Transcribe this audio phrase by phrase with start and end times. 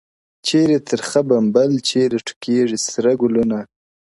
[0.45, 3.57] چيري ترخه بمبل چيري ټوکيږي سره ګلونه,